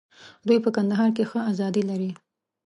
دوی 0.47 0.57
په 0.65 0.69
کندهار 0.75 1.09
کې 1.15 1.23
ښه 1.29 1.39
آزادي 1.51 1.83
لري. 1.89 2.11